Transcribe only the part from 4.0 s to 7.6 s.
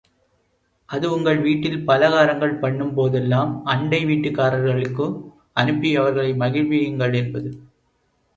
வீட்டுக்காரர்களுக்கும் அனுப்பி அவர்களை மகிழ்வியுங்கள் என்பது.